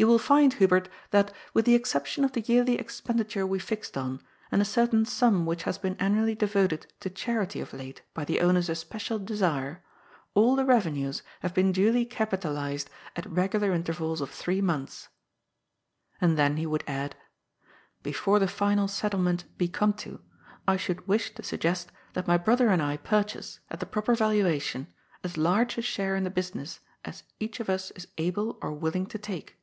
[0.00, 3.96] You will find, Hubert, that, with the exception of the yearly expendi ture we fixed
[3.98, 8.02] on, and a certain sum which has been annual ly devoted to charity of late
[8.14, 9.82] by the owner's especial desire,
[10.34, 15.08] all the revenues have been duly capitalized at regular inter vals of three months."
[16.20, 17.16] And then he would add:
[18.00, 20.20] ^^ Before the final settlement be come to,
[20.68, 24.94] I should wish to suggest that my brother and I purchase, at the proper valuation,
[25.24, 29.06] as large a share in the business as each of us is able or willing
[29.06, 29.56] to take."